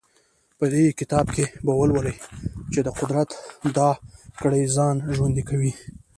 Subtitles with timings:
[0.57, 2.17] په دې کتاب کې به ولولئ
[2.71, 3.29] چې د قدرت
[3.77, 3.89] دا
[4.41, 5.73] کړۍ ځان ژوندی کوي.